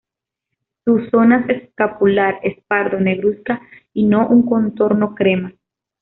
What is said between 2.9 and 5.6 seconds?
negruzca y no un contorno crema.